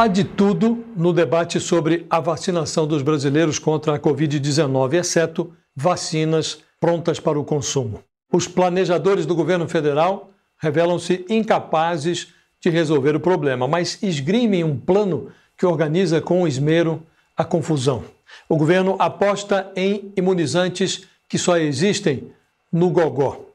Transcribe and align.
Há 0.00 0.06
de 0.06 0.22
tudo 0.22 0.84
no 0.94 1.12
debate 1.12 1.58
sobre 1.58 2.06
a 2.08 2.20
vacinação 2.20 2.86
dos 2.86 3.02
brasileiros 3.02 3.58
contra 3.58 3.96
a 3.96 3.98
Covid-19, 3.98 4.94
exceto 4.94 5.52
vacinas 5.74 6.62
prontas 6.78 7.18
para 7.18 7.36
o 7.36 7.42
consumo. 7.42 8.04
Os 8.32 8.46
planejadores 8.46 9.26
do 9.26 9.34
governo 9.34 9.68
federal 9.68 10.30
revelam-se 10.56 11.26
incapazes 11.28 12.28
de 12.60 12.70
resolver 12.70 13.16
o 13.16 13.20
problema, 13.20 13.66
mas 13.66 14.00
esgrimem 14.00 14.62
um 14.62 14.78
plano 14.78 15.32
que 15.56 15.66
organiza 15.66 16.20
com 16.20 16.46
esmero 16.46 17.02
a 17.36 17.44
confusão. 17.44 18.04
O 18.48 18.56
governo 18.56 18.94
aposta 19.00 19.72
em 19.74 20.12
imunizantes 20.16 21.08
que 21.28 21.38
só 21.38 21.56
existem 21.56 22.30
no 22.72 22.88
gogó. 22.90 23.46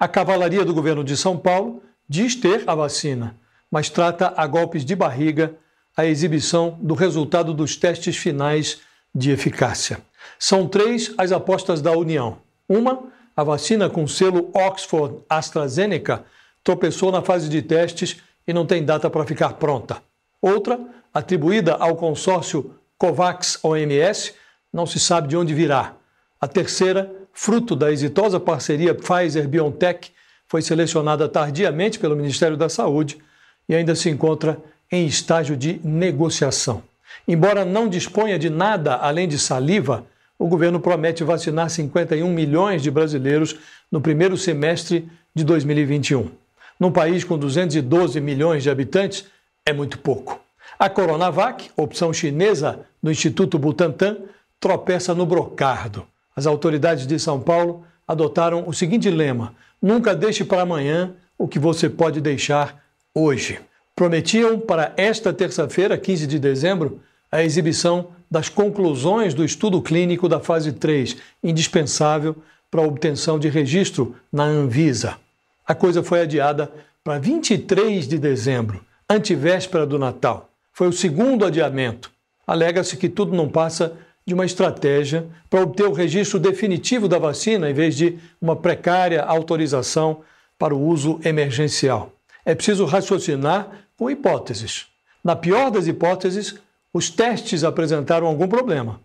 A 0.00 0.08
cavalaria 0.08 0.64
do 0.64 0.72
governo 0.72 1.04
de 1.04 1.18
São 1.18 1.36
Paulo 1.36 1.82
diz 2.08 2.34
ter 2.34 2.64
a 2.66 2.74
vacina, 2.74 3.36
mas 3.70 3.90
trata 3.90 4.32
a 4.34 4.46
golpes 4.46 4.86
de 4.86 4.96
barriga 4.96 5.54
a 5.96 6.06
exibição 6.06 6.78
do 6.80 6.94
resultado 6.94 7.52
dos 7.52 7.76
testes 7.76 8.16
finais 8.16 8.80
de 9.14 9.30
eficácia. 9.30 9.98
São 10.38 10.66
três 10.66 11.12
as 11.18 11.32
apostas 11.32 11.82
da 11.82 11.92
União. 11.92 12.38
Uma, 12.68 13.04
a 13.36 13.44
vacina 13.44 13.90
com 13.90 14.06
selo 14.06 14.50
Oxford 14.54 15.18
AstraZeneca 15.28 16.24
tropeçou 16.64 17.12
na 17.12 17.22
fase 17.22 17.48
de 17.48 17.60
testes 17.60 18.18
e 18.46 18.52
não 18.52 18.66
tem 18.66 18.84
data 18.84 19.10
para 19.10 19.26
ficar 19.26 19.54
pronta. 19.54 20.02
Outra, 20.40 20.80
atribuída 21.12 21.74
ao 21.74 21.96
consórcio 21.96 22.74
COVAX 22.98 23.58
OMS, 23.62 24.34
não 24.72 24.86
se 24.86 24.98
sabe 24.98 25.28
de 25.28 25.36
onde 25.36 25.54
virá. 25.54 25.94
A 26.40 26.48
terceira, 26.48 27.12
fruto 27.32 27.76
da 27.76 27.92
exitosa 27.92 28.40
parceria 28.40 28.94
Pfizer-BioNTech, 28.94 30.10
foi 30.46 30.62
selecionada 30.62 31.28
tardiamente 31.28 31.98
pelo 31.98 32.16
Ministério 32.16 32.56
da 32.56 32.68
Saúde 32.68 33.18
e 33.68 33.74
ainda 33.74 33.94
se 33.94 34.10
encontra 34.10 34.58
em 34.92 35.06
estágio 35.06 35.56
de 35.56 35.80
negociação. 35.82 36.82
Embora 37.26 37.64
não 37.64 37.88
disponha 37.88 38.38
de 38.38 38.50
nada 38.50 38.96
além 38.96 39.26
de 39.26 39.38
saliva, 39.38 40.04
o 40.38 40.46
governo 40.46 40.78
promete 40.78 41.24
vacinar 41.24 41.70
51 41.70 42.28
milhões 42.28 42.82
de 42.82 42.90
brasileiros 42.90 43.56
no 43.90 44.02
primeiro 44.02 44.36
semestre 44.36 45.08
de 45.34 45.44
2021. 45.44 46.28
Num 46.78 46.92
país 46.92 47.24
com 47.24 47.38
212 47.38 48.20
milhões 48.20 48.62
de 48.62 48.70
habitantes, 48.70 49.24
é 49.64 49.72
muito 49.72 49.98
pouco. 49.98 50.40
A 50.78 50.90
Coronavac, 50.90 51.70
opção 51.76 52.12
chinesa 52.12 52.80
do 53.02 53.10
Instituto 53.10 53.58
Butantan, 53.58 54.18
tropeça 54.60 55.14
no 55.14 55.24
brocardo. 55.24 56.04
As 56.34 56.46
autoridades 56.46 57.06
de 57.06 57.18
São 57.18 57.40
Paulo 57.40 57.86
adotaram 58.06 58.64
o 58.66 58.74
seguinte 58.74 59.08
lema: 59.08 59.54
nunca 59.80 60.14
deixe 60.14 60.44
para 60.44 60.62
amanhã 60.62 61.14
o 61.38 61.46
que 61.46 61.58
você 61.58 61.88
pode 61.88 62.20
deixar 62.20 62.82
hoje 63.14 63.60
prometiam 64.02 64.58
para 64.58 64.92
esta 64.96 65.32
terça-feira, 65.32 65.96
15 65.96 66.26
de 66.26 66.36
dezembro, 66.36 67.00
a 67.30 67.44
exibição 67.44 68.08
das 68.28 68.48
conclusões 68.48 69.32
do 69.32 69.44
estudo 69.44 69.80
clínico 69.80 70.28
da 70.28 70.40
fase 70.40 70.72
3, 70.72 71.18
indispensável 71.40 72.34
para 72.68 72.80
a 72.80 72.84
obtenção 72.84 73.38
de 73.38 73.48
registro 73.48 74.16
na 74.32 74.42
Anvisa. 74.42 75.18
A 75.64 75.72
coisa 75.72 76.02
foi 76.02 76.20
adiada 76.20 76.68
para 77.04 77.20
23 77.20 78.08
de 78.08 78.18
dezembro, 78.18 78.84
antevéspera 79.08 79.86
do 79.86 80.00
Natal. 80.00 80.50
Foi 80.72 80.88
o 80.88 80.92
segundo 80.92 81.44
adiamento. 81.44 82.10
Alega-se 82.44 82.96
que 82.96 83.08
tudo 83.08 83.36
não 83.36 83.48
passa 83.48 83.92
de 84.26 84.34
uma 84.34 84.44
estratégia 84.44 85.28
para 85.48 85.62
obter 85.62 85.86
o 85.86 85.92
registro 85.92 86.40
definitivo 86.40 87.06
da 87.06 87.20
vacina 87.20 87.70
em 87.70 87.72
vez 87.72 87.94
de 87.96 88.18
uma 88.40 88.56
precária 88.56 89.22
autorização 89.22 90.22
para 90.58 90.74
o 90.74 90.88
uso 90.88 91.20
emergencial. 91.24 92.12
É 92.44 92.54
preciso 92.54 92.84
raciocinar 92.84 93.68
com 93.96 94.10
hipóteses. 94.10 94.86
Na 95.22 95.36
pior 95.36 95.70
das 95.70 95.86
hipóteses, 95.86 96.56
os 96.92 97.08
testes 97.08 97.64
apresentaram 97.64 98.26
algum 98.26 98.48
problema. 98.48 99.00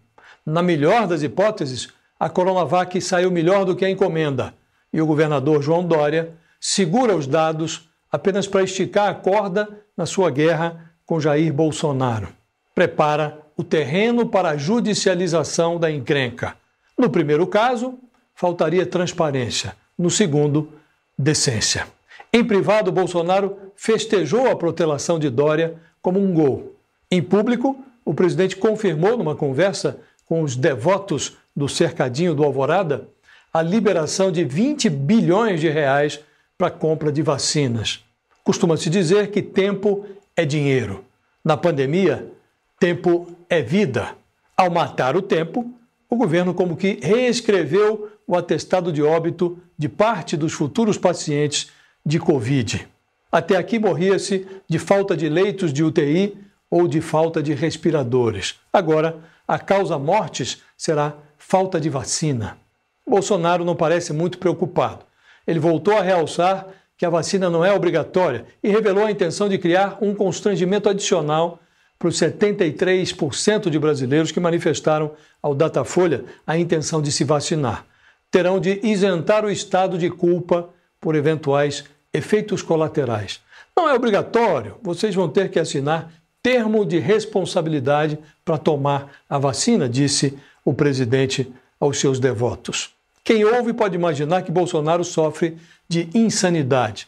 Na 0.46 0.64
melhor 0.64 1.08
das 1.08 1.24
hipóteses, 1.24 1.90
a 2.20 2.30
Coronavac 2.30 3.00
saiu 3.02 3.30
melhor 3.30 3.66
do 3.66 3.76
que 3.76 3.86
a 3.86 3.90
encomenda 3.90 4.54
e 4.92 5.02
o 5.02 5.06
governador 5.06 5.62
João 5.62 5.86
Dória 5.86 6.34
segura 6.60 7.16
os 7.16 7.28
dados 7.28 7.90
apenas 8.12 8.48
para 8.48 8.64
esticar 8.64 9.10
a 9.10 9.14
corda 9.14 9.70
na 9.96 10.06
sua 10.06 10.32
guerra 10.32 10.92
com 11.06 11.20
Jair 11.20 11.54
Bolsonaro. 11.54 12.30
Prepara 12.74 13.40
o 13.56 13.64
terreno 13.64 14.28
para 14.28 14.50
a 14.50 14.58
judicialização 14.58 15.80
da 15.80 15.92
encrenca. 15.92 16.56
No 16.98 17.10
primeiro 17.10 17.46
caso, 17.48 17.98
faltaria 18.34 18.86
transparência. 18.86 19.76
No 19.98 20.10
segundo, 20.10 20.72
decência. 21.18 21.88
Em 22.32 22.44
privado, 22.44 22.92
Bolsonaro 22.92 23.58
festejou 23.76 24.50
a 24.50 24.56
protelação 24.56 25.18
de 25.18 25.30
Dória 25.30 25.76
como 26.02 26.20
um 26.20 26.34
gol. 26.34 26.76
Em 27.10 27.22
público, 27.22 27.78
o 28.04 28.14
presidente 28.14 28.56
confirmou 28.56 29.18
numa 29.18 29.36
conversa 29.36 30.00
com 30.26 30.42
os 30.42 30.56
devotos 30.56 31.38
do 31.56 31.68
cercadinho 31.68 32.36
do 32.36 32.44
Alvorada 32.44 33.08
a 33.54 33.62
liberação 33.62 34.32
de 34.32 34.44
20 34.44 34.90
bilhões 34.90 35.60
de 35.60 35.70
reais 35.70 36.20
para 36.58 36.68
a 36.68 36.72
compra 36.72 37.12
de 37.12 37.22
vacinas. 37.22 38.04
Costuma-se 38.44 38.90
dizer 38.90 39.32
que 39.32 39.42
tempo 39.42 40.06
é 40.36 40.46
dinheiro. 40.46 41.04
Na 41.44 41.58
pandemia, 41.58 42.32
tempo 42.80 43.28
é 43.50 43.62
vida. 43.62 44.16
Ao 44.56 44.70
matar 44.70 45.16
o 45.16 45.22
tempo, 45.22 45.72
o 46.10 46.16
governo 46.16 46.54
como 46.54 46.78
que 46.78 47.00
reescreveu 47.02 48.10
o 48.26 48.36
atestado 48.36 48.92
de 48.92 49.02
óbito 49.02 49.58
de 49.78 49.90
parte 49.90 50.36
dos 50.36 50.54
futuros 50.54 50.98
pacientes 50.98 51.72
de 52.08 52.20
Covid. 52.20 52.88
Até 53.30 53.58
aqui 53.58 53.78
morria-se 53.78 54.48
de 54.66 54.80
falta 54.80 55.16
de 55.16 55.28
leitos 55.28 55.74
de 55.74 55.84
UTI 55.84 56.38
ou 56.72 56.88
de 56.88 57.02
falta 57.02 57.44
de 57.44 57.54
respiradores. 57.54 58.56
Agora, 58.72 59.18
a 59.46 59.60
causa 59.60 60.00
mortes 60.00 60.64
será 60.78 61.16
falta 61.38 61.82
de 61.82 61.90
vacina. 61.90 62.58
Bolsonaro 63.06 63.66
não 63.66 63.76
parece 63.76 64.14
muito 64.14 64.38
preocupado. 64.38 65.04
Ele 65.46 65.60
voltou 65.60 65.98
a 65.98 66.02
realçar 66.02 66.68
que 66.98 67.06
a 67.06 67.10
vacina 67.10 67.50
não 67.50 67.64
é 67.64 67.74
obrigatória 67.74 68.46
e 68.64 68.70
revelou 68.70 69.06
a 69.06 69.12
intenção 69.12 69.50
de 69.50 69.58
criar 69.58 69.98
um 70.00 70.16
constrangimento 70.16 70.88
adicional 70.88 71.60
para 72.00 72.08
os 72.08 72.18
73% 72.18 73.70
de 73.70 73.78
brasileiros 73.78 74.32
que 74.32 74.40
manifestaram 74.40 75.12
ao 75.42 75.54
Datafolha 75.54 76.24
a 76.46 76.58
intenção 76.58 77.02
de 77.02 77.12
se 77.12 77.26
vacinar. 77.26 77.86
Terão 78.32 78.62
de 78.62 78.80
isentar 78.82 79.44
o 79.44 79.52
estado 79.52 79.98
de 79.98 80.10
culpa 80.10 80.70
por 81.02 81.16
eventuais 81.16 81.84
efeitos 82.18 82.62
colaterais. 82.62 83.40
Não 83.76 83.88
é 83.88 83.94
obrigatório, 83.94 84.76
vocês 84.82 85.14
vão 85.14 85.30
ter 85.30 85.50
que 85.50 85.60
assinar 85.60 86.12
termo 86.42 86.86
de 86.86 87.00
responsabilidade 87.00 88.18
para 88.44 88.58
tomar 88.58 89.12
a 89.30 89.38
vacina, 89.38 89.88
disse 89.88 90.38
o 90.64 90.74
presidente 90.74 91.52
aos 91.80 92.00
seus 92.00 92.20
devotos. 92.20 92.92
Quem 93.24 93.44
ouve 93.44 93.74
pode 93.74 93.96
imaginar 93.96 94.42
que 94.42 94.52
Bolsonaro 94.52 95.04
sofre 95.04 95.58
de 95.88 96.10
insanidade. 96.14 97.08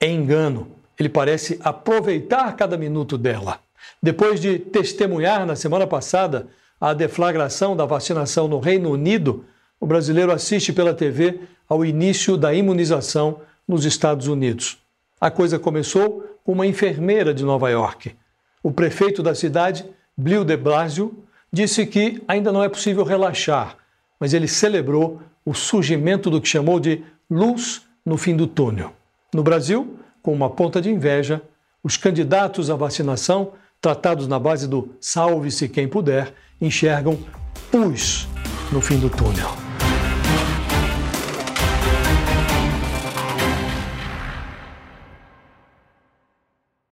É 0.00 0.08
engano. 0.08 0.68
Ele 0.98 1.08
parece 1.08 1.58
aproveitar 1.62 2.54
cada 2.54 2.78
minuto 2.78 3.18
dela. 3.18 3.58
Depois 4.02 4.40
de 4.40 4.58
testemunhar 4.58 5.44
na 5.44 5.56
semana 5.56 5.86
passada 5.86 6.46
a 6.80 6.94
deflagração 6.94 7.76
da 7.76 7.84
vacinação 7.84 8.46
no 8.46 8.60
Reino 8.60 8.90
Unido, 8.90 9.44
o 9.80 9.86
brasileiro 9.86 10.32
assiste 10.32 10.72
pela 10.72 10.94
TV 10.94 11.40
ao 11.68 11.84
início 11.84 12.36
da 12.36 12.54
imunização 12.54 13.40
nos 13.66 13.84
Estados 13.84 14.28
Unidos. 14.28 14.78
A 15.20 15.30
coisa 15.30 15.58
começou 15.58 16.38
com 16.44 16.52
uma 16.52 16.66
enfermeira 16.66 17.34
de 17.34 17.44
Nova 17.44 17.70
York. 17.70 18.14
O 18.62 18.70
prefeito 18.70 19.22
da 19.22 19.34
cidade, 19.34 19.84
Bill 20.16 20.44
de 20.44 20.56
Blasio, 20.56 21.24
disse 21.52 21.86
que 21.86 22.22
ainda 22.28 22.52
não 22.52 22.62
é 22.62 22.68
possível 22.68 23.04
relaxar, 23.04 23.76
mas 24.20 24.34
ele 24.34 24.48
celebrou 24.48 25.20
o 25.44 25.54
surgimento 25.54 26.30
do 26.30 26.40
que 26.40 26.48
chamou 26.48 26.78
de 26.78 27.02
luz 27.30 27.82
no 28.04 28.16
fim 28.16 28.36
do 28.36 28.46
túnel. 28.46 28.92
No 29.32 29.42
Brasil, 29.42 29.98
com 30.22 30.32
uma 30.32 30.50
ponta 30.50 30.80
de 30.80 30.90
inveja, 30.90 31.42
os 31.82 31.96
candidatos 31.96 32.70
à 32.70 32.76
vacinação, 32.76 33.52
tratados 33.80 34.26
na 34.26 34.38
base 34.38 34.68
do 34.68 34.94
salve-se 35.00 35.68
quem 35.68 35.88
puder, 35.88 36.32
enxergam 36.60 37.18
pus 37.70 38.28
no 38.72 38.80
fim 38.80 38.98
do 38.98 39.08
túnel. 39.08 39.65